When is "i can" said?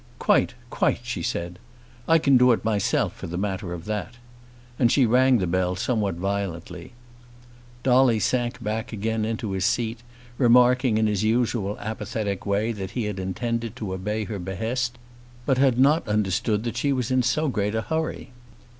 2.07-2.35